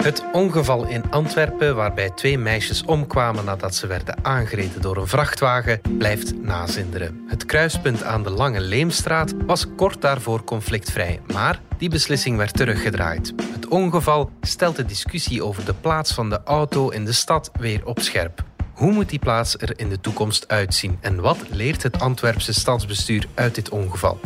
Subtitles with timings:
[0.00, 5.80] Het ongeval in Antwerpen, waarbij twee meisjes omkwamen nadat ze werden aangereden door een vrachtwagen,
[5.98, 7.24] blijft nazinderen.
[7.26, 13.32] Het kruispunt aan de Lange Leemstraat was kort daarvoor conflictvrij, maar die beslissing werd teruggedraaid.
[13.52, 17.86] Het ongeval stelt de discussie over de plaats van de auto in de stad weer
[17.86, 18.44] op scherp.
[18.74, 23.26] Hoe moet die plaats er in de toekomst uitzien en wat leert het Antwerpse stadsbestuur
[23.34, 24.20] uit dit ongeval?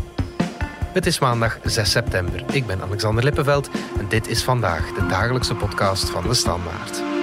[0.94, 2.44] Het is maandag 6 september.
[2.52, 7.13] Ik ben Alexander Lippenveld en dit is vandaag de dagelijkse podcast van de Standaard.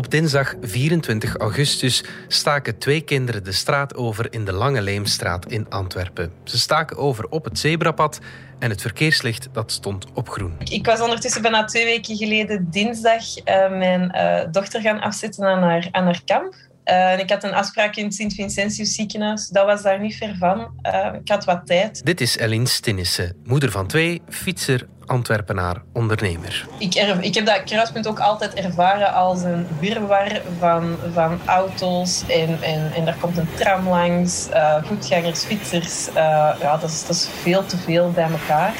[0.00, 5.66] Op dinsdag 24 augustus staken twee kinderen de straat over in de Lange Leemstraat in
[5.68, 6.32] Antwerpen.
[6.44, 8.18] Ze staken over op het zebrapad
[8.58, 10.56] en het verkeerslicht dat stond op groen.
[10.58, 13.44] Ik was ondertussen bijna twee weken geleden dinsdag uh,
[13.78, 16.54] mijn uh, dochter gaan afzetten aan haar, aan haar kamp.
[16.84, 19.48] Uh, ik had een afspraak in het Sint-Vincentius ziekenhuis.
[19.48, 20.80] Dat was daar niet ver van.
[21.22, 22.04] ik had wat tijd.
[22.04, 26.66] Dit is Eline Stinnissen, moeder van twee, fietser, Antwerpenaar ondernemer.
[26.78, 32.24] Ik, ik heb dat kruispunt ook altijd ervaren als een wirwar van, van auto's.
[32.28, 36.08] En, en, en daar komt een tram langs, uh, voetgangers, fietsers.
[36.08, 36.14] Uh,
[36.60, 38.72] ja, dat is, dat is veel te veel bij elkaar.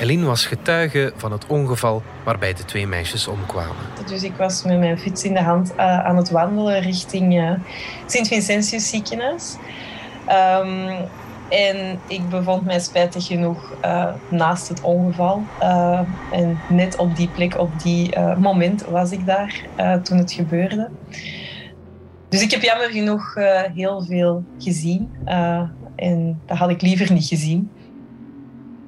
[0.00, 3.76] Eline was getuige van het ongeval waarbij de twee meisjes omkwamen.
[4.06, 7.58] Dus ik was met mijn fiets in de hand uh, aan het wandelen richting
[8.06, 9.56] Sint-Vincentius ziekenhuis.
[10.28, 11.08] Um,
[11.48, 15.42] en ik bevond mij spijtig genoeg uh, naast het ongeval.
[15.62, 16.00] Uh,
[16.32, 19.66] en net op die plek, op die uh, moment was ik daar
[20.02, 20.88] toen het gebeurde.
[22.28, 23.34] Dus ik heb jammer genoeg
[23.74, 25.10] heel veel gezien.
[25.96, 27.70] en dat had ik liever niet gezien.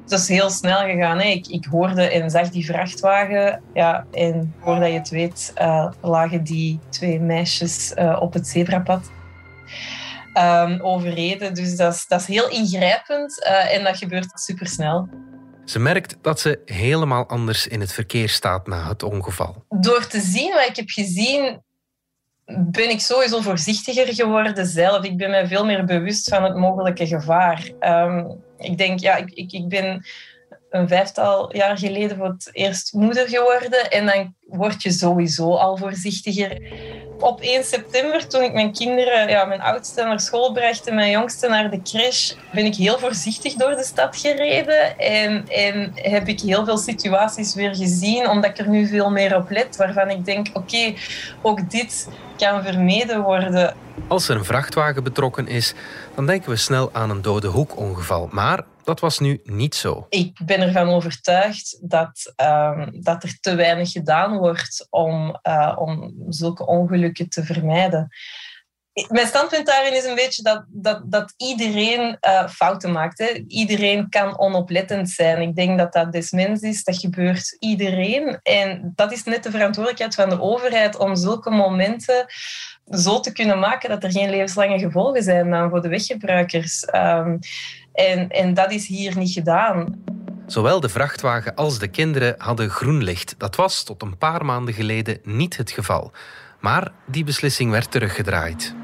[0.03, 1.19] Het is heel snel gegaan.
[1.19, 1.25] Hè.
[1.25, 3.63] Ik, ik, hoorde en zag die vrachtwagen.
[3.75, 5.53] Ja, en voordat je het weet,
[6.01, 9.11] lagen die twee meisjes op het zebrapad
[10.35, 11.55] um, overreden.
[11.55, 15.09] Dus dat is, dat is heel ingrijpend uh, en dat gebeurt supersnel.
[15.65, 19.65] Ze merkt dat ze helemaal anders in het verkeer staat na het ongeval.
[19.69, 21.63] Door te zien wat ik heb gezien,
[22.47, 25.05] ben ik sowieso voorzichtiger geworden zelf.
[25.05, 27.71] Ik ben mij veel meer bewust van het mogelijke gevaar.
[27.81, 30.07] Um, ik denk, ja, ik, ik, ik ben
[30.71, 33.91] een vijftal jaar geleden voor het eerst moeder geworden.
[33.91, 36.63] En dan word je sowieso al voorzichtiger.
[37.19, 41.11] Op 1 september, toen ik mijn kinderen, ja, mijn oudste naar school bracht en mijn
[41.11, 44.99] jongste naar de crash, ben ik heel voorzichtig door de stad gereden.
[44.99, 49.37] En, en heb ik heel veel situaties weer gezien, omdat ik er nu veel meer
[49.37, 49.77] op let.
[49.77, 50.95] Waarvan ik denk, oké,
[51.43, 53.75] ook dit kan vermeden worden.
[54.09, 55.75] Als er een vrachtwagen betrokken is,
[56.15, 58.29] dan denken we snel aan een dode hoekongeval.
[58.31, 60.07] Maar dat was nu niet zo.
[60.09, 64.38] Ik ben ervan overtuigd dat, um, dat er te weinig gedaan wordt
[64.91, 68.09] om, uh, om zulke ongelukken te vermijden.
[69.09, 73.43] Mijn standpunt daarin is een beetje dat, dat, dat iedereen uh, fouten maakt.
[73.47, 75.43] Iedereen kan onoplettend zijn.
[75.43, 76.85] Ik denk dat dat desmens is.
[76.85, 78.39] Dat gebeurt iedereen.
[78.43, 82.27] En dat is net de verantwoordelijkheid van de overheid om zulke momenten
[82.91, 86.89] zo te kunnen maken dat er geen levenslange gevolgen zijn dan voor de weggebruikers.
[86.95, 87.39] Um,
[87.93, 90.05] en, en dat is hier niet gedaan.
[90.49, 93.35] Zowel de vrachtwagen als de kinderen hadden groen licht.
[93.39, 96.13] Dat was tot een paar maanden geleden niet het geval.
[96.61, 98.75] Maar die beslissing werd teruggedraaid.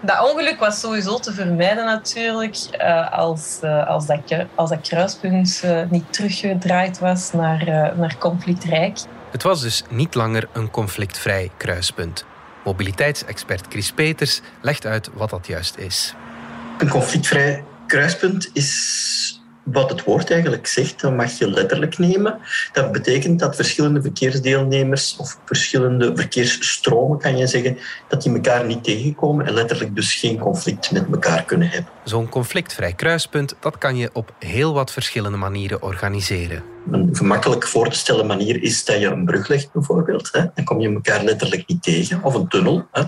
[0.00, 4.20] Dat ongeluk was sowieso te vermijden natuurlijk uh, als, uh, als, dat,
[4.54, 7.64] als dat kruispunt uh, niet teruggedraaid was naar,
[7.96, 8.98] naar conflictrijk.
[9.30, 12.24] Het was dus niet langer een conflictvrij kruispunt.
[12.64, 16.14] Mobiliteitsexpert Chris Peters legt uit wat dat juist is.
[16.78, 22.38] Een conflictvrij kruispunt is wat het woord eigenlijk zegt, dat mag je letterlijk nemen.
[22.72, 27.78] Dat betekent dat verschillende verkeersdeelnemers of verschillende verkeersstromen, kan je zeggen,
[28.08, 31.90] dat die elkaar niet tegenkomen en letterlijk dus geen conflict met elkaar kunnen hebben.
[32.04, 36.71] Zo'n conflictvrij kruispunt, dat kan je op heel wat verschillende manieren organiseren.
[36.90, 40.28] Een gemakkelijk voor te stellen manier is dat je een brug legt, bijvoorbeeld.
[40.32, 40.44] Hè.
[40.54, 42.86] Dan kom je elkaar letterlijk niet tegen, of een tunnel.
[42.92, 43.02] Hè.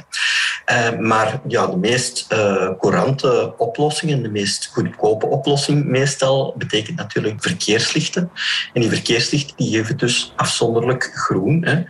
[0.71, 6.97] Uh, maar ja, de meest uh, courante oplossing en de meest goedkope oplossing meestal betekent
[6.97, 8.31] natuurlijk verkeerslichten.
[8.73, 11.83] En die verkeerslichten die geven dus afzonderlijk groen hè,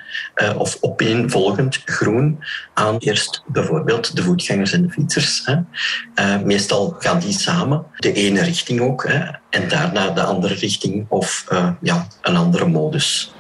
[0.49, 2.45] uh, of opeenvolgend groen
[2.75, 5.43] aan eerst bijvoorbeeld de voetgangers en de fietsers.
[5.45, 6.39] Hè.
[6.45, 11.45] meestal gaan die samen, de ene richting ook, hè, en daarna de andere richting of
[11.81, 13.35] ja, een andere modus.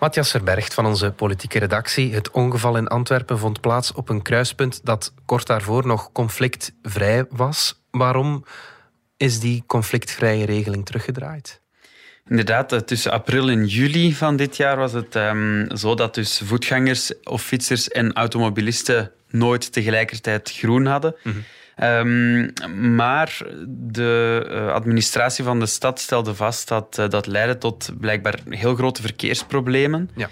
[0.00, 2.14] Matthias Verbergt van onze politieke redactie.
[2.14, 7.82] Het ongeval in Antwerpen vond plaats op een kruispunt dat kort daarvoor nog conflictvrij was.
[7.90, 8.44] Waarom
[9.16, 11.60] is die conflictvrije regeling teruggedraaid?
[12.28, 16.40] Inderdaad, eh, tussen april en juli van dit jaar was het um, zo dat dus
[16.44, 21.14] voetgangers of fietsers en automobilisten nooit tegelijkertijd groen hadden.
[21.22, 21.38] Mhm.
[21.82, 22.52] Um,
[22.92, 28.38] maar de uh, administratie van de stad stelde vast dat uh, dat leidde tot blijkbaar
[28.48, 30.10] heel grote verkeersproblemen.
[30.16, 30.28] Ja.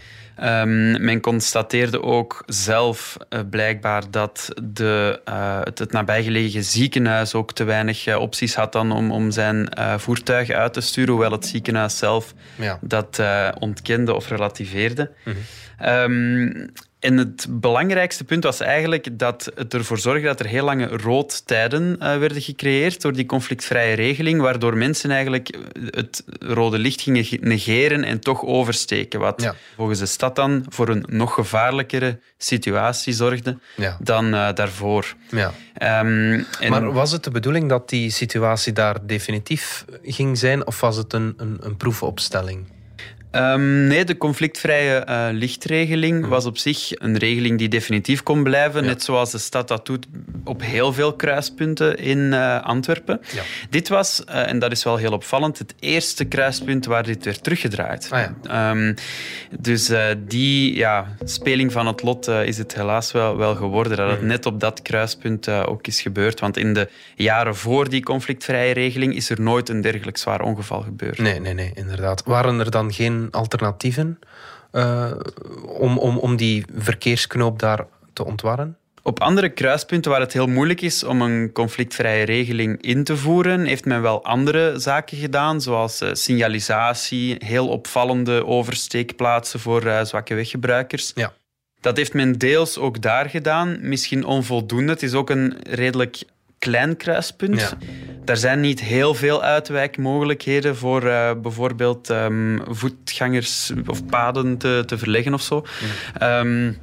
[0.62, 5.20] Um, men constateerde ook zelf uh, blijkbaar dat de,
[5.64, 10.72] het, het, nabijgelegen ziekenhuis ook te weinig opties had dan om, om zijn voertuig uit
[10.72, 12.78] te sturen, hoewel het ziekenhuis zelf ja.
[12.80, 13.22] dat
[13.58, 15.10] ontkende of relativeerde.
[15.24, 15.34] Mm
[15.78, 15.88] -hmm.
[15.88, 20.86] um, en het belangrijkste punt was eigenlijk dat het ervoor zorgde dat er heel lange
[20.86, 25.58] roodtijden uh, werden gecreëerd door die conflictvrije regeling, waardoor mensen eigenlijk
[25.90, 29.20] het rode licht gingen negeren en toch oversteken.
[29.20, 33.58] Wat volgens de stad dan voor een nog gevaarlijkere situatie zorgde
[34.00, 35.14] dan uh, daarvoor.
[35.30, 35.52] Ja.
[36.02, 40.96] Um, Maar was het de bedoeling dat die situatie daar definitief ging zijn, of was
[40.96, 42.66] het een, een, een proefopstelling?
[43.38, 48.84] Um, nee, de conflictvrije uh, lichtregeling was op zich een regeling die definitief kon blijven.
[48.84, 50.06] Net zoals de stad dat doet
[50.44, 53.20] op heel veel kruispunten in uh, Antwerpen.
[53.34, 53.42] Ja.
[53.70, 57.42] Dit was, uh, en dat is wel heel opvallend, het eerste kruispunt waar dit werd
[57.42, 58.08] teruggedraaid.
[58.10, 58.70] Ah, ja.
[58.70, 58.94] um,
[59.60, 63.96] dus die ja, speling van het lot is het helaas wel, wel geworden.
[63.96, 64.26] Dat het mm.
[64.26, 66.40] net op dat kruispunt ook is gebeurd.
[66.40, 70.80] Want in de jaren voor die conflictvrije regeling is er nooit een dergelijk zwaar ongeval
[70.80, 71.18] gebeurd.
[71.18, 72.22] Nee, nee, nee, inderdaad.
[72.24, 74.18] Waren er dan geen alternatieven
[74.72, 75.12] uh,
[75.66, 78.76] om, om, om die verkeersknoop daar te ontwarren?
[79.02, 83.64] Op andere kruispunten waar het heel moeilijk is om een conflictvrije regeling in te voeren,
[83.64, 90.34] heeft men wel andere zaken gedaan, zoals uh, signalisatie, heel opvallende oversteekplaatsen voor uh, zwakke
[90.34, 91.12] weggebruikers.
[91.14, 91.32] Ja.
[91.80, 94.92] Dat heeft men deels ook daar gedaan, misschien onvoldoende.
[94.92, 96.22] Het is ook een redelijk
[96.58, 97.60] klein kruispunt.
[97.60, 97.70] Ja.
[98.24, 104.98] Er zijn niet heel veel uitwijkmogelijkheden voor uh, bijvoorbeeld um, voetgangers of paden te, te
[104.98, 105.64] verleggen of zo.
[106.18, 106.40] Ja.
[106.40, 106.78] Um,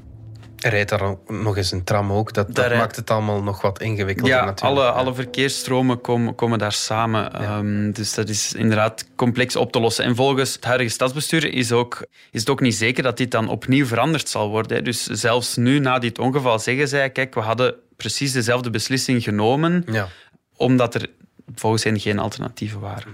[0.59, 2.33] er rijdt daar nog eens een tram ook.
[2.33, 4.79] Dat, dat maakt het allemaal nog wat ingewikkelder ja, natuurlijk.
[4.79, 7.31] Alle, alle verkeersstromen komen, komen daar samen.
[7.39, 7.57] Ja.
[7.57, 10.05] Um, dus dat is inderdaad complex op te lossen.
[10.05, 13.49] En volgens het huidige stadsbestuur is, ook, is het ook niet zeker dat dit dan
[13.49, 14.83] opnieuw veranderd zal worden.
[14.83, 17.09] Dus zelfs nu, na dit ongeval, zeggen zij...
[17.09, 20.07] Kijk, we hadden precies dezelfde beslissing genomen, ja.
[20.55, 21.09] omdat er
[21.55, 23.13] volgens hen geen alternatieven waren.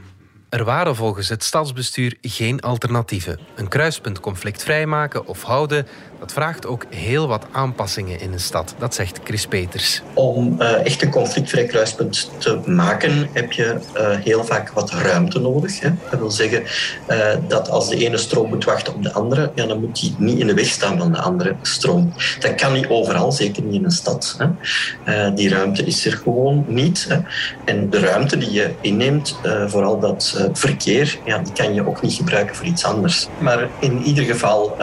[0.50, 3.40] Er waren volgens het stadsbestuur geen alternatieven.
[3.56, 5.88] Een kruispunt conflictvrij maken of houden,
[6.22, 8.76] dat vraagt ook heel wat aanpassingen in een stad.
[8.78, 10.02] Dat zegt Chris Peters.
[10.14, 15.40] Om uh, echt een conflictvrij kruispunt te maken, heb je uh, heel vaak wat ruimte
[15.40, 15.80] nodig.
[15.80, 15.90] Hè.
[16.10, 16.64] Dat wil zeggen
[17.10, 20.16] uh, dat als de ene stroom moet wachten op de andere, ja, dan moet die
[20.18, 22.14] niet in de weg staan van de andere stroom.
[22.40, 24.38] Dat kan niet overal, zeker niet in een stad.
[24.38, 25.34] Hè.
[25.34, 27.06] die ruimte is er gewoon niet.
[27.10, 27.18] Hè.
[27.66, 32.14] En de ruimte die je inneemt, vooral dat verkeer, ja, die kan je ook niet
[32.14, 33.28] gebruiken voor iets anders.
[33.40, 34.78] Maar in ieder geval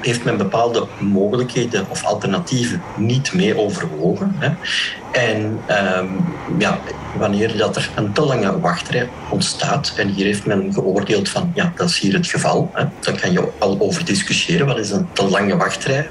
[0.00, 0.63] heeft men bepaalde
[0.98, 4.34] mogelijkheden of alternatieven niet mee overwogen.
[4.38, 4.50] Hè.
[5.12, 5.60] En
[5.98, 6.78] um, ja,
[7.18, 11.72] wanneer dat er een te lange wachtrij ontstaat, en hier heeft men geoordeeld van, ja,
[11.76, 15.08] dat is hier het geval, hè, dan kan je al over discussiëren, wat is een
[15.12, 15.96] te lange wachtrij.
[15.96, 16.08] Het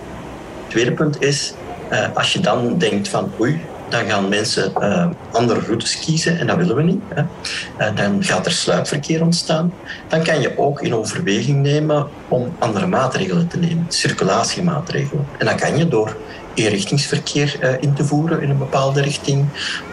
[0.68, 1.54] tweede punt is,
[1.92, 3.62] uh, als je dan denkt van, oei,
[3.94, 7.02] dan gaan mensen uh, andere routes kiezen en dat willen we niet.
[7.14, 7.22] Hè.
[7.22, 9.74] Uh, dan gaat er sluipverkeer ontstaan.
[10.08, 15.26] Dan kan je ook in overweging nemen om andere maatregelen te nemen, circulatiemaatregelen.
[15.38, 16.16] En dat kan je door
[16.54, 19.46] eenrichtingsverkeer uh, in te voeren in een bepaalde richting,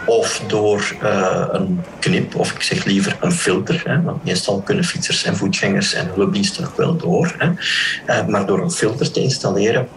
[0.05, 0.95] of door
[1.51, 3.81] een knip, of ik zeg liever een filter.
[3.85, 7.35] Hè, want meestal kunnen fietsers en voetgangers en hulpdiensten nog wel door.
[7.37, 9.87] Hè, maar door een filter te installeren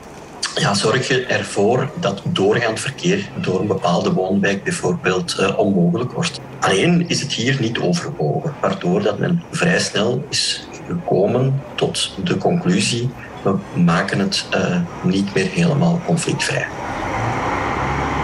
[0.55, 6.41] ja, zorg je ervoor dat doorgaand verkeer door een bepaalde woonwijk bijvoorbeeld uh, onmogelijk wordt.
[6.61, 12.37] Alleen is het hier niet overwogen, waardoor dat men vrij snel is gekomen tot de
[12.37, 13.11] conclusie
[13.43, 16.67] we maken het uh, niet meer helemaal conflictvrij.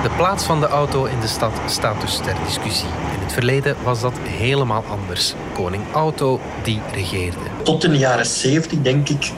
[0.03, 2.89] De plaats van de auto in de stad staat dus ter discussie
[3.31, 5.35] het verleden was dat helemaal anders.
[5.53, 7.50] Koning Auto die regeerde.
[7.63, 9.33] Tot in de jaren 70, denk ik,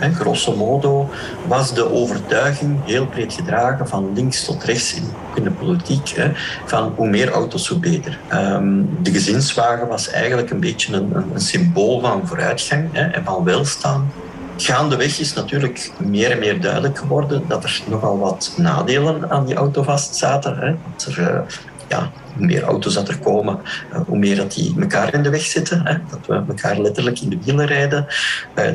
[0.00, 1.08] um, grosso modo,
[1.46, 6.30] was de overtuiging heel breed gedragen van links tot rechts in, in de politiek.
[6.64, 8.18] Van hoe meer auto's, hoe beter.
[8.32, 14.12] Um, de gezinswagen was eigenlijk een beetje een, een, symbool van vooruitgang en van welstaan.
[14.56, 19.54] Gaandeweg is natuurlijk meer en meer duidelijk geworden dat er nogal wat nadelen aan die
[19.54, 20.58] auto vastzaten.
[20.58, 20.74] Hè.
[20.96, 21.40] Dat er uh,
[21.88, 23.58] ja, hoe meer auto's dat er komen,
[24.06, 25.86] hoe meer dat die elkaar in de weg zitten.
[25.86, 28.06] Hè, dat we elkaar letterlijk in de wielen rijden.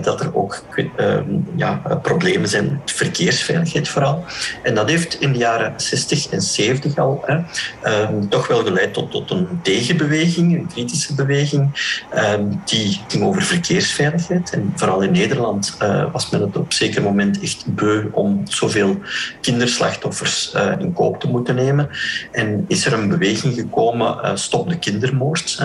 [0.01, 0.63] dat er ook
[0.95, 1.23] ehm,
[1.55, 4.23] ja, problemen zijn met verkeersveiligheid vooral.
[4.63, 7.39] En dat heeft in de jaren 60 en 70 al hè,
[7.81, 11.69] ehm, toch wel geleid tot, tot een tegenbeweging, een kritische beweging,
[12.09, 14.49] ehm, die ging over verkeersveiligheid.
[14.49, 15.77] En vooral in Nederland
[16.11, 18.99] was men het op een zeker moment echt beu om zoveel
[19.41, 21.89] kinderslachtoffers in koop te moeten nemen.
[22.31, 25.63] En is er een beweging gekomen, uh, Stop de kindermoord,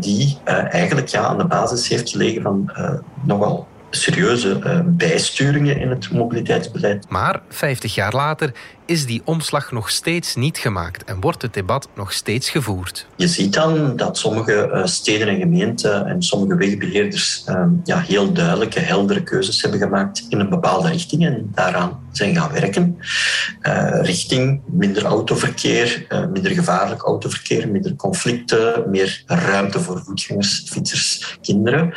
[0.00, 0.38] die
[0.70, 2.72] eigenlijk ja, aan de basis heeft gelegen van
[3.24, 7.06] nogal serieuze uh, bijsturingen in het mobiliteitsbeleid.
[7.08, 8.52] Maar 50 jaar later
[8.86, 13.06] is die omslag nog steeds niet gemaakt en wordt het debat nog steeds gevoerd.
[13.16, 18.32] Je ziet dan dat sommige uh, steden en gemeenten en sommige wegbeheerders uh, ja, heel
[18.32, 22.98] duidelijke, heldere keuzes hebben gemaakt in een bepaalde richting en daaraan zijn gaan werken.
[23.62, 31.94] Uh, richting minder autoverkeer, minder gevaarlijk autoverkeer, minder conflicten, meer ruimte voor voetgangers, fietsers, kinderen.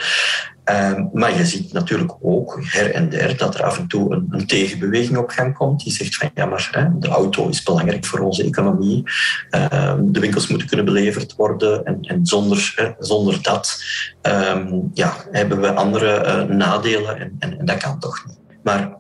[0.70, 4.28] Ehm, maar je ziet natuurlijk ook her en der dat er af en toe een,
[4.30, 5.84] een tegenbeweging op gang komt.
[5.84, 9.04] Die zegt van ja, maar de auto is belangrijk voor onze economie.
[9.50, 11.86] Ehm, de winkels moeten kunnen beleverd worden.
[11.86, 13.84] En, en zonder, hè, zonder dat
[14.22, 17.20] ehm, ja, hebben we andere uh, nadelen.
[17.20, 18.38] En, en, en, dat kan toch niet.
[18.64, 18.98] Maar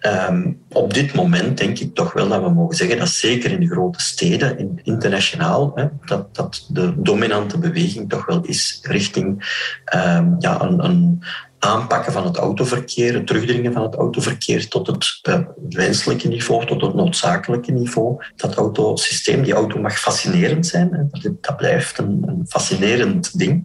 [0.00, 3.60] Um, op dit moment denk ik toch wel dat we mogen zeggen dat zeker in
[3.60, 9.26] de grote steden, in, internationaal, hè, dat, dat de dominante beweging toch wel is richting
[9.94, 11.22] um, ja, een,
[11.66, 15.20] aanpakken van het autoverkeer, het terugdringen van het autoverkeer tot het
[15.68, 18.24] wenselijke niveau, tot het noodzakelijke niveau.
[18.36, 21.10] Dat autosysteem, die auto mag fascinerend zijn.
[21.40, 23.64] Dat, blijft een, fascinerend ding.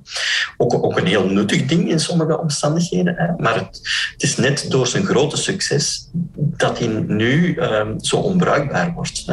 [0.57, 3.35] Ook, een heel nuttig ding in sommige omstandigheden.
[3.37, 3.79] Maar het,
[4.11, 9.23] het, is net door zijn grote succes dat hij nu um, zo onbruikbaar wordt.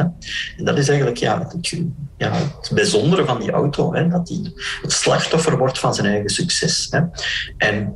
[0.57, 1.77] En dat is eigenlijk ja, het,
[2.17, 6.29] ja, het bijzondere van die auto, hè, dat hij het slachtoffer wordt van zijn eigen
[6.29, 6.89] succes.
[7.57, 7.93] En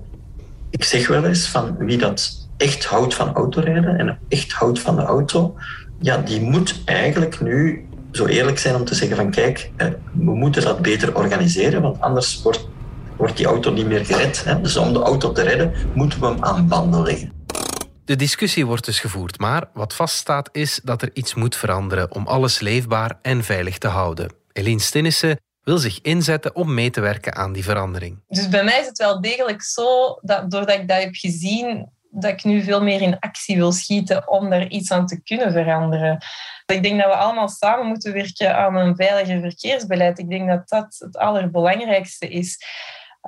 [0.73, 4.95] ik zeg wel eens van wie dat echt houdt van autorijden en echt houdt van
[4.95, 5.55] de auto,
[5.99, 10.35] ja, die moet eigenlijk nu zo eerlijk zijn om te zeggen van kijk, eh, we
[10.35, 12.67] moeten dat beter organiseren, want anders wordt,
[13.17, 14.43] wordt die auto niet meer gered.
[14.43, 14.61] Hè.
[14.61, 17.31] Dus om de auto te redden, moeten we hem aan banden leggen.
[18.05, 22.27] De discussie wordt dus gevoerd, maar wat vaststaat is dat er iets moet veranderen om
[22.27, 24.33] alles leefbaar en veilig te houden.
[24.51, 28.23] Eline Stinnissen wil zich inzetten om mee te werken aan die verandering.
[28.27, 32.31] Dus bij mij is het wel degelijk zo dat doordat ik dat heb gezien, dat
[32.31, 36.23] ik nu veel meer in actie wil schieten om daar iets aan te kunnen veranderen.
[36.65, 40.19] Ik denk dat we allemaal samen moeten werken aan een veiliger verkeersbeleid.
[40.19, 42.57] Ik denk dat dat het allerbelangrijkste is.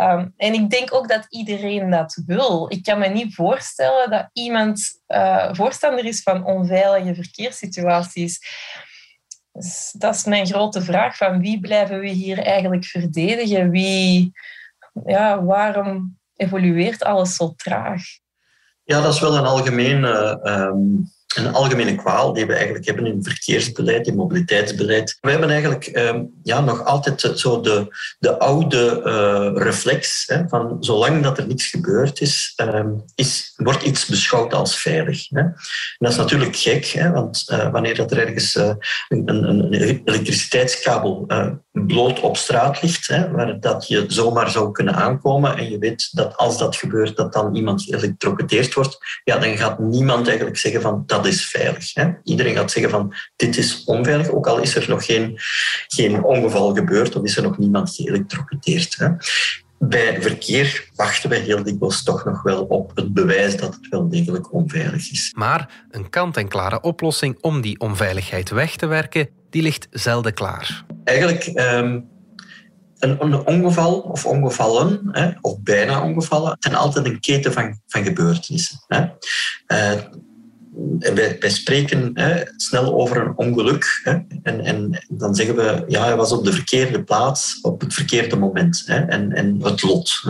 [0.01, 2.65] Um, en ik denk ook dat iedereen dat wil.
[2.71, 8.39] Ik kan me niet voorstellen dat iemand uh, voorstander is van onveilige verkeerssituaties.
[9.55, 13.69] Dus dat is mijn grote vraag: van wie blijven we hier eigenlijk verdedigen?
[13.69, 14.31] Wie,
[15.05, 18.01] ja, waarom evolueert alles zo traag?
[18.83, 20.03] Ja, dat is wel een algemeen
[20.51, 25.17] um, een algemene kwaal die we eigenlijk hebben in verkeersbeleid, in mobiliteitsbeleid.
[25.21, 27.87] We hebben eigenlijk ehm, ja, nog altijd zo de,
[28.19, 33.83] de oude uh, reflex hè, van zolang dat er niets gebeurd is, ehm, is wordt
[33.83, 35.29] iets beschouwd als veilig.
[35.29, 35.39] Hè.
[35.39, 35.55] En
[35.97, 38.73] dat is natuurlijk gek, hè, want uh, wanneer dat er ergens uh,
[39.07, 39.73] een, een, een,
[40.05, 41.25] elektriciteitskabel
[41.83, 46.09] bloot op straat ligt, hè, waar dat je zomaar zou kunnen aankomen en je weet
[46.11, 50.81] dat als dat gebeurt, dat dan iemand geëlectrocuteerd wordt, ja, dan gaat niemand eigenlijk zeggen
[50.81, 51.93] van dat is veilig.
[51.93, 52.11] Hè.
[52.23, 55.39] Iedereen gaat zeggen van dit is onveilig, ook al is er nog geen,
[55.87, 58.95] geen ongeval gebeurd of is er nog niemand geëlectrocuteerd.
[58.97, 59.09] Hè.
[59.79, 64.09] Bij verkeer wachten we heel dikwijls toch nog wel op het bewijs dat het wel
[64.09, 65.33] degelijk onveilig is.
[65.37, 70.85] Maar een kant-en-klare oplossing om die onveiligheid weg te werken, die ligt zelden klaar.
[71.03, 72.07] Eigenlijk um,
[72.99, 78.03] een, een, ongeval of ongevallen, hè, of bijna ongevallen, zijn altijd een keten van, van
[78.03, 78.79] gebeurtenissen.
[78.87, 79.01] Hè.
[79.67, 80.01] Uh,
[81.39, 84.01] wij, spreken hè, snel over een ongeluk.
[84.03, 84.11] Hè,
[84.43, 88.35] en, en, dan zeggen we, ja, hij was op de verkeerde plaats op het verkeerde
[88.35, 88.83] moment.
[88.85, 90.23] Hè, en, en het lot.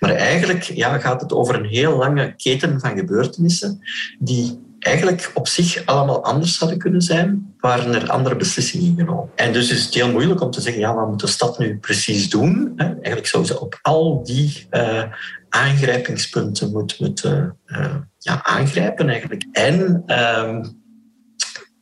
[0.00, 3.78] Maar eigenlijk ja, gaat het over een heel lange keten van gebeurtenissen
[4.18, 9.30] die eigenlijk op zich allemaal anders zouden kunnen zijn, waren er andere beslissingen genomen.
[9.34, 11.78] En dus is het heel moeilijk om te zeggen, ja, wat moet de stad nu
[11.78, 12.72] precies doen?
[12.76, 15.02] Eigenlijk zou ze op al die uh,
[15.48, 19.46] aangrijpingspunten moeten, moeten uh, ja, aangrijpen eigenlijk.
[19.52, 20.60] En uh,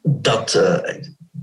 [0.03, 0.95] dat, uh,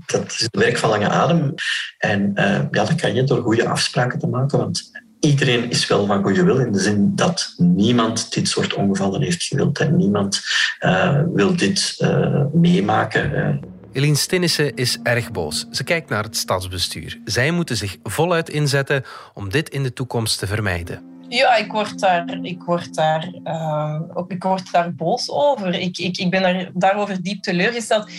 [0.06, 1.54] dat is het werk van lange adem.
[1.98, 4.90] En ja, dat kan je door goede afspraken te maken, want
[5.20, 9.42] iedereen is wel van goede wil in de zin dat niemand dit soort ongevallen heeft
[9.42, 10.40] gewild en niemand
[10.80, 13.60] uh, wil dit uh, meemaken.
[13.92, 15.66] Eline Stinnissen is erg boos.
[15.70, 17.20] Ze kijkt naar het stadsbestuur.
[17.24, 19.04] Zij moeten zich voluit inzetten
[19.34, 21.02] om dit in de toekomst te vermijden.
[21.28, 25.74] Ja, ik word daar, ik word daar, uh, ik word daar boos over.
[25.74, 28.10] Ik, ik, ik ben daar, daarover diep teleurgesteld.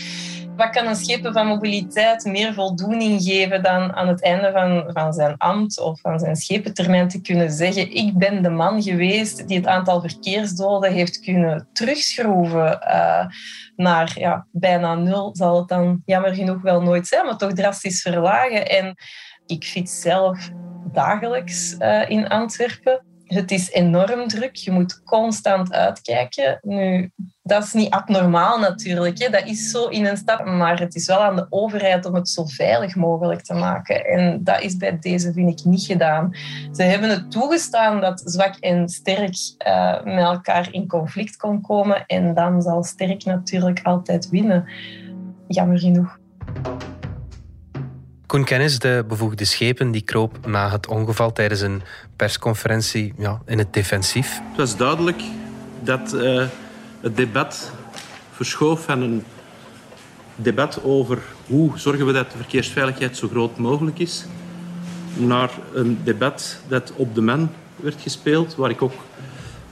[0.55, 5.13] Wat kan een schepen van mobiliteit meer voldoening geven dan aan het einde van, van
[5.13, 9.57] zijn ambt of van zijn schepentermijn te kunnen zeggen ik ben de man geweest die
[9.57, 13.25] het aantal verkeersdoden heeft kunnen terugschroeven uh,
[13.75, 18.01] naar ja, bijna nul, zal het dan jammer genoeg wel nooit zijn, maar toch drastisch
[18.01, 18.69] verlagen.
[18.69, 18.95] En
[19.45, 20.50] ik fiets zelf
[20.91, 23.05] dagelijks uh, in Antwerpen.
[23.25, 24.55] Het is enorm druk.
[24.55, 26.59] Je moet constant uitkijken.
[26.62, 27.12] Nu,
[27.48, 29.20] dat is niet abnormaal natuurlijk.
[29.20, 29.30] Hè.
[29.30, 30.46] Dat is zo in een stad.
[30.46, 34.06] Maar het is wel aan de overheid om het zo veilig mogelijk te maken.
[34.06, 36.36] En dat is bij deze, vind ik, niet gedaan.
[36.72, 39.36] Ze hebben het toegestaan dat zwak en sterk
[39.68, 42.06] uh, met elkaar in conflict kon komen.
[42.06, 44.66] En dan zal sterk natuurlijk altijd winnen.
[45.48, 46.20] Jammer genoeg.
[48.25, 51.82] Koen Kennis, de bevoegde schepen, die kroop na het ongeval tijdens een
[52.16, 54.42] persconferentie ja, in het defensief.
[54.48, 55.22] Het was duidelijk
[55.84, 56.44] dat uh,
[57.02, 57.72] het debat
[58.32, 59.24] verschoof van een
[60.36, 64.25] debat over hoe zorgen we dat de verkeersveiligheid zo groot mogelijk is,
[65.14, 68.94] naar een debat dat op de man werd gespeeld, waar ik ook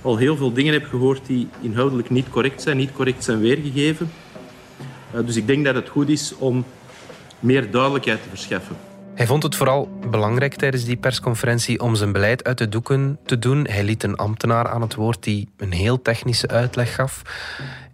[0.02, 4.12] al heel veel dingen heb gehoord die inhoudelijk niet correct zijn, niet correct zijn weergegeven.
[5.16, 6.66] Uh, dus ik denk dat het goed is om
[7.40, 8.76] meer duidelijkheid te verschaffen.
[9.16, 13.40] Hij vond het vooral belangrijk tijdens die persconferentie om zijn beleid uit de doeken te
[13.40, 13.68] doen.
[13.68, 17.22] Hij liet een ambtenaar aan het woord die een heel technische uitleg gaf.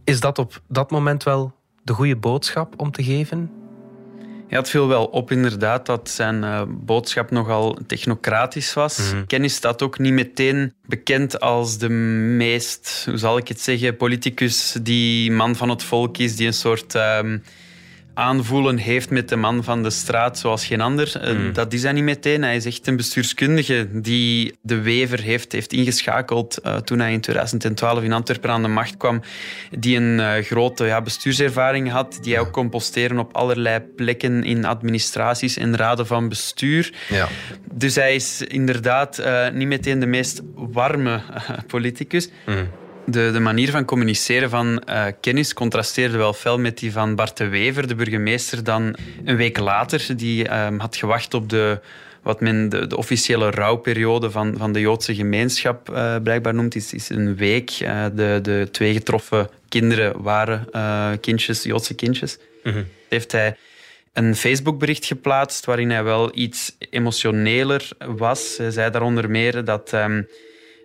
[0.04, 3.52] Is dat op dat moment wel de goede boodschap om te geven?
[4.48, 9.14] Ja, het viel wel op inderdaad dat zijn uh, boodschap nogal technocratisch was.
[9.14, 9.26] Mm.
[9.28, 14.78] Kennis staat ook niet meteen bekend als de meest, hoe zal ik het zeggen, politicus
[14.82, 16.96] die man van het volk is, die een soort...
[16.96, 17.20] Uh,
[18.14, 21.22] aanvoelen heeft met de man van de straat zoals geen ander.
[21.22, 21.54] Eh, hmm.
[21.54, 22.44] Dat is hij niet meteen.
[22.44, 27.22] Hij is echt een bestuurskundige die de Wever heeft, heeft ingeschakeld uh, toen hij in
[27.22, 29.22] 2012 in Antwerpen aan de macht kwam.
[29.80, 34.44] Die een uh, grote ja, bestuurservaring had, die hij ook kon posteren op allerlei plekken
[34.44, 36.94] in administraties en raden van bestuur.
[37.10, 37.28] Ja.
[37.72, 39.24] Dus hij is inderdaad
[39.54, 41.22] niet meteen de meest warme
[41.68, 42.30] politicus.
[42.46, 42.70] Hmm
[43.06, 47.38] de, de manier van communiceren van uh, kennis contrasteerde wel fel met die van Bart
[47.38, 50.18] de Wever, de burgemeester, dan een week later.
[50.18, 51.80] Die uh, had gewacht op de,
[52.22, 56.94] wat men de, de, officiële rouwperiode van, van de Joodse gemeenschap uh, blijkbaar noemt, is,
[56.94, 57.70] is een week.
[58.16, 60.68] de, de twee getroffen kinderen waren
[61.20, 62.38] kindjes, Joodse kindjes.
[62.64, 63.56] Mm Heeft hij
[64.14, 68.58] een Facebookbericht geplaatst waarin hij wel iets emotioneler was.
[68.58, 69.94] Hij zei daaronder meer dat...
[69.94, 70.28] Um,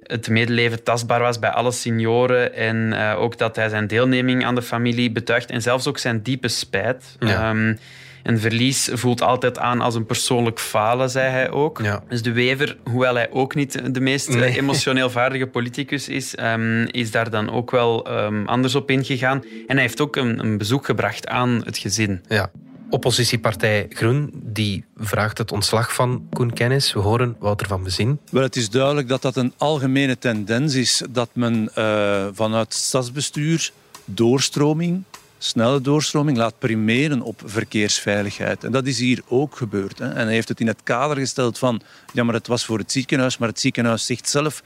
[0.07, 2.55] het medeleven tastbaar was bij alle senioren.
[2.55, 5.51] En uh, ook dat hij zijn deelneming aan de familie betuigt.
[5.51, 7.17] En zelfs ook zijn diepe spijt.
[7.19, 7.51] Ja.
[7.51, 7.79] Um,
[8.23, 11.81] een verlies voelt altijd aan als een persoonlijk falen, zei hij ook.
[11.83, 12.03] Ja.
[12.09, 14.59] Dus de Wever, hoewel hij ook niet de meest nee.
[14.59, 19.43] emotioneel vaardige politicus is, um, is daar dan ook wel um, anders op ingegaan.
[19.67, 22.23] En hij heeft ook een, een bezoek gebracht aan het gezin.
[22.29, 22.51] Ja
[22.95, 26.93] oppositiepartij Groen die vraagt het ontslag van Koen Kennis.
[26.93, 28.19] We horen Wouter van Bezin.
[28.31, 33.71] Wel, het is duidelijk dat dat een algemene tendens is dat men uh, vanuit stadsbestuur
[34.05, 35.03] doorstroming,
[35.39, 38.65] snelle doorstroming laat primeren op verkeersveiligheid.
[38.65, 39.99] En dat is hier ook gebeurd.
[39.99, 40.09] Hè.
[40.09, 41.81] En hij heeft het in het kader gesteld van,
[42.13, 44.63] ja maar het was voor het ziekenhuis, maar het ziekenhuis zegt zelf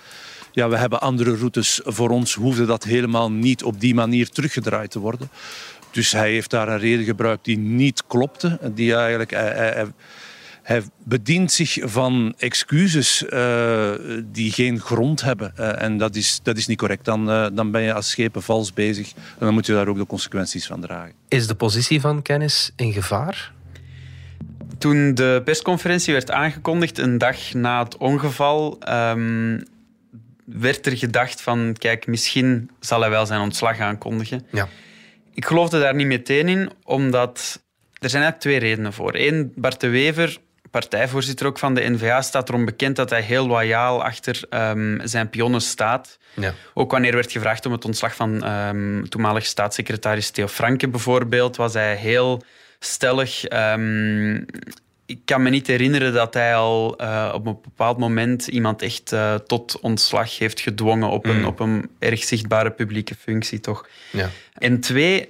[0.53, 1.81] ja, we hebben andere routes.
[1.85, 5.31] Voor ons hoefde dat helemaal niet op die manier teruggedraaid te worden.
[5.90, 8.59] Dus hij heeft daar een reden gebruikt die niet klopte.
[8.74, 9.87] Die eigenlijk, hij, hij,
[10.62, 13.90] hij bedient zich van excuses uh,
[14.24, 15.53] die geen grond hebben.
[15.59, 17.05] Uh, en dat is, dat is niet correct.
[17.05, 19.12] Dan, uh, dan ben je als schepen vals bezig.
[19.14, 21.12] En dan moet je daar ook de consequenties van dragen.
[21.29, 23.53] Is de positie van kennis in gevaar?
[24.79, 29.62] Toen de persconferentie werd aangekondigd, een dag na het ongeval, um,
[30.44, 34.46] werd er gedacht van, kijk, misschien zal hij wel zijn ontslag aankondigen.
[34.53, 34.68] Ja.
[35.38, 37.62] Ik geloofde daar niet meteen in, omdat
[37.98, 39.14] er zijn eigenlijk twee redenen voor.
[39.14, 40.38] Eén, Bart de Wever,
[40.70, 45.31] partijvoorzitter ook van de NVA, staat erom bekend dat hij heel loyaal achter um, zijn
[45.31, 46.18] pionnen staat.
[46.35, 46.55] Ja.
[46.74, 51.74] Ook wanneer werd gevraagd om het ontslag van um, toenmalig staatssecretaris Theo Franke bijvoorbeeld, was
[51.74, 52.42] hij heel
[52.79, 53.53] stellig.
[53.53, 54.46] Um,
[55.09, 59.12] ik kan me niet herinneren dat hij al uh, op een bepaald moment iemand echt
[59.12, 61.44] uh, tot ontslag heeft gedwongen op, een, mm.
[61.44, 63.88] op een erg zichtbare publieke functie, toch?
[64.11, 64.31] Ja.
[64.55, 65.29] En twee,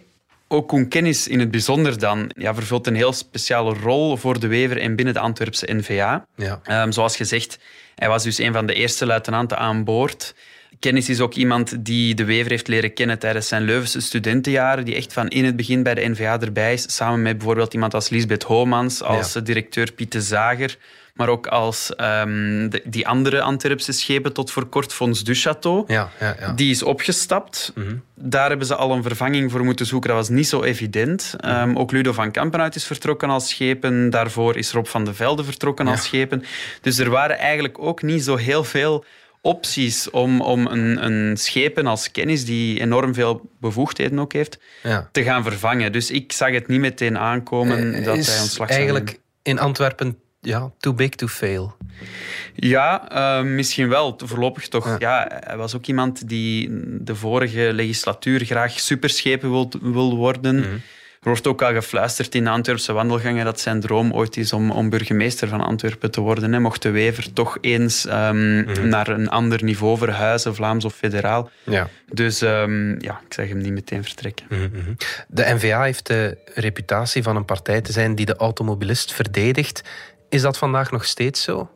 [0.49, 4.47] ook Koen Kennis in het bijzonder dan ja, vervult een heel speciale rol voor de
[4.47, 6.27] Wever en binnen de Antwerpse NVA.
[6.37, 6.83] Ja.
[6.83, 7.59] Um, zoals gezegd,
[7.95, 10.35] hij was dus een van de eerste luitenanten aan boord.
[10.79, 14.95] Kennis is ook iemand die de Wever heeft leren kennen tijdens zijn Leuvense studentenjaren, die
[14.95, 18.09] echt van in het begin bij de NVA erbij is, samen met bijvoorbeeld iemand als
[18.09, 20.77] Lisbeth Homans, als directeur Pieter Zager,
[21.19, 25.87] maar ook als um, die andere Antwerpse schepen tot voor kort, Fons du Château.
[25.87, 26.53] Ja, ja, ja.
[26.53, 27.73] Die is opgestapt.
[27.75, 27.97] Mhm.
[28.15, 30.09] Daar hebben ze al een vervanging voor moeten zoeken.
[30.09, 31.35] Dat was niet zo evident.
[31.45, 34.11] Um, ook Ludo van Kampenuit is vertrokken als schepen.
[34.11, 36.45] Daarvoor is Rob van de Velde vertrokken als schepen.
[36.81, 39.05] Dus er waren eigenlijk ook niet zo heel veel
[39.41, 45.09] opties om, om een, een schepen als kennis, die enorm veel bevoegdheden ook heeft, ja.
[45.13, 45.93] te gaan vervangen.
[45.93, 50.73] Dus ik zag het niet meteen aankomen uh, dat hij ontslag eigenlijk in Antwerpen ja,
[50.79, 51.77] too big to fail.
[52.55, 54.21] Ja, uh, misschien wel.
[54.25, 54.97] Voorlopig toch.
[54.99, 55.41] Ja.
[55.45, 56.69] hij was ook iemand die
[57.03, 60.57] de vorige legislatuur graag superschepen wil, wil worden.
[60.57, 60.83] Mm
[61.29, 64.71] er wordt ook al gefluisterd in de Antwerpse wandelgangen dat zijn droom ooit is om,
[64.71, 66.53] om burgemeester van Antwerpen te worden.
[66.53, 66.61] Hè.
[66.61, 71.51] Mocht de Wever toch eens um, naar een ander niveau verhuizen, Vlaams of federaal.
[71.65, 71.89] Ja.
[72.13, 74.47] Dus um, ja, ik zeg hem niet meteen vertrekken.
[74.49, 74.97] Mm
[75.29, 79.83] De NVA heeft de reputatie van een partij te zijn die de automobilist verdedigt.
[80.29, 81.71] Is dat vandaag nog steeds zo?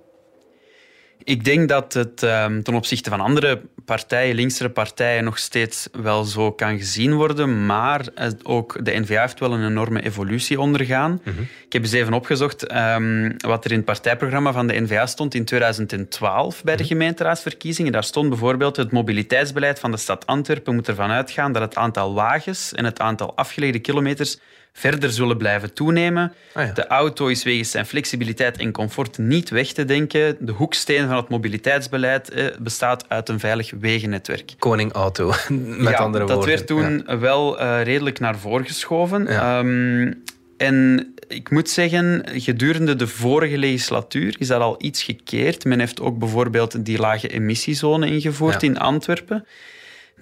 [1.24, 6.24] Ik denk dat het um, ten opzichte van andere partijen, linksere partijen, nog steeds wel
[6.24, 7.66] zo kan gezien worden.
[7.66, 8.08] Maar
[8.42, 11.20] ook de NVA heeft wel een enorme evolutie ondergaan.
[11.24, 11.40] Mhm.
[11.40, 15.34] Ik heb eens even opgezocht um, wat er in het partijprogramma van de NVA stond
[15.34, 16.92] in 2012 bij de mhm.
[16.92, 17.92] gemeenteraadsverkiezingen.
[17.92, 22.14] Daar stond bijvoorbeeld het mobiliteitsbeleid van de stad Antwerpen moet ervan uitgaan dat het aantal
[22.14, 24.38] wagens en het aantal afgelegde kilometers
[24.72, 26.32] verder zullen blijven toenemen.
[26.54, 30.36] Ah, de auto is wegens zijn flexibiliteit en comfort niet weg te denken.
[30.40, 34.54] De hoeksteen van het mobiliteitsbeleid eh, bestaat uit een veilig wegennetwerk.
[34.58, 36.26] Koning Auto, met andere woorden.
[36.26, 39.46] Dat werd toen wel uh, redelijk naar voren geschoven.
[39.46, 40.22] Um,
[40.56, 45.64] en ik moet zeggen, gedurende de vorige legislatuur is dat al iets gekeerd.
[45.64, 49.46] Men heeft ook bijvoorbeeld die lage emissiezone ingevoerd in Antwerpen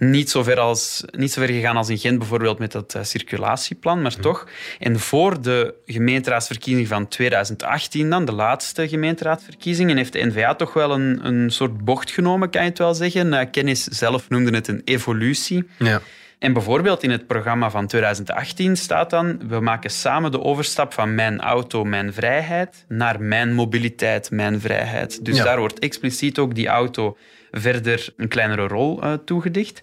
[0.01, 3.03] niet zo ver, als, niet zo ver gegaan als in Gent bijvoorbeeld met dat uh,
[3.03, 4.47] circulatieplan, maar toch.
[4.79, 10.93] En voor de gemeenteraadsverkiezing van 2018 dan, de laatste gemeenteraadsverkiezingen, heeft de NVA toch wel
[10.93, 13.33] een, een soort bocht genomen, kan je het wel zeggen.
[13.33, 15.69] Uh, Kennis zelf noemde het een evolutie.
[15.79, 16.01] Ja.
[16.41, 21.15] En bijvoorbeeld in het programma van 2018 staat dan: we maken samen de overstap van
[21.15, 25.25] mijn auto, mijn vrijheid, naar mijn mobiliteit, mijn vrijheid.
[25.25, 27.17] Dus daar wordt expliciet ook die auto
[27.51, 29.83] verder een kleinere rol uh, toegedicht.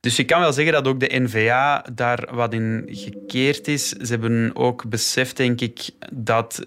[0.00, 3.88] Dus je kan wel zeggen dat ook de NVA daar wat in gekeerd is.
[3.88, 6.66] Ze hebben ook beseft, denk ik, dat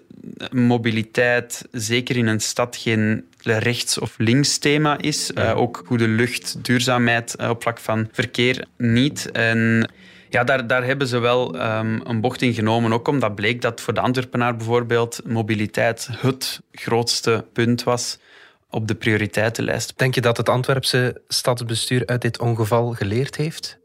[0.52, 5.30] mobiliteit zeker in een stad geen rechts- of links thema is.
[5.34, 9.30] Uh, ook goede lucht, duurzaamheid uh, op vlak van verkeer niet.
[9.30, 9.90] En
[10.30, 12.92] ja, daar, daar hebben ze wel um, een bocht in genomen.
[12.92, 18.18] Ook omdat bleek dat voor de Antwerpenaar bijvoorbeeld mobiliteit het grootste punt was
[18.74, 19.92] op de prioriteitenlijst.
[19.96, 23.78] Denk je dat het Antwerpse stadsbestuur uit dit ongeval geleerd heeft?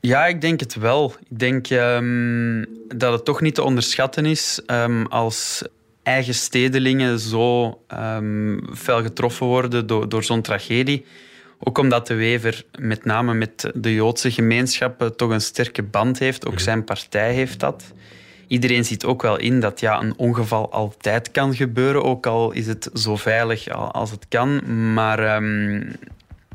[0.00, 1.14] Ja, ik denk het wel.
[1.30, 5.62] Ik denk um, dat het toch niet te onderschatten is um, als
[6.02, 11.04] eigen stedelingen zo um, fel getroffen worden door, door zo'n tragedie.
[11.58, 16.46] Ook omdat de Wever met name met de Joodse gemeenschappen toch een sterke band heeft.
[16.46, 16.62] Ook mhm.
[16.62, 17.92] zijn partij heeft dat
[18.50, 22.66] iedereen ziet ook wel in dat ja, een ongeval altijd kan gebeuren, ook al is
[22.66, 24.60] het zo veilig als het kan.
[24.92, 25.92] Maar um,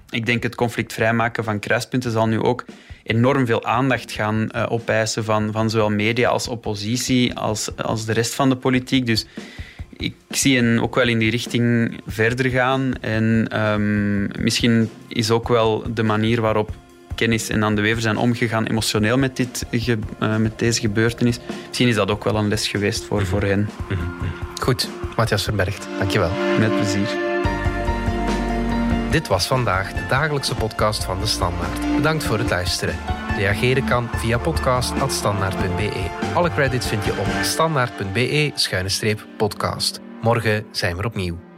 [0.10, 2.66] ik denk het conflict vrijmaken van kruispunten zal nu ook
[3.04, 8.14] enorm veel aandacht gaan uh, opeisen van, van zowel media als oppositie als, als de
[8.14, 9.06] rest van de politiek.
[9.06, 9.26] Dus
[9.98, 12.94] ik zie hen ook wel in die richting verder gaan.
[13.02, 16.72] En um, misschien is ook wel de manier waarop
[17.16, 19.96] kennis en aan de wever zijn omgegaan emotioneel met, dit, uh,
[20.38, 21.40] met deze gebeurtenis.
[21.68, 23.70] Misschien is dat ook wel een les geweest voor, mm voor hen.
[23.90, 24.02] Mhm.
[24.62, 26.32] Goed, Matthias Verbergt, dankjewel.
[26.60, 27.08] Met plezier.
[29.12, 31.96] Dit was vandaag de dagelijkse podcast van De Standaard.
[31.96, 32.96] Bedankt voor het luisteren.
[33.36, 36.10] Reageren kan via podcast.standaard.be.
[36.34, 40.00] Alle credits vind je op standaard.be-podcast.
[40.22, 41.55] Morgen zijn we opnieuw.